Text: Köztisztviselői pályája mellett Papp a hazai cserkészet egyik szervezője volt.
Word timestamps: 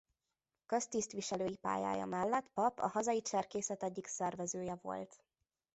Köztisztviselői 0.65 1.57
pályája 1.57 2.05
mellett 2.05 2.49
Papp 2.53 2.77
a 2.79 2.87
hazai 2.87 3.21
cserkészet 3.21 3.83
egyik 3.83 4.07
szervezője 4.07 4.77
volt. 4.81 5.23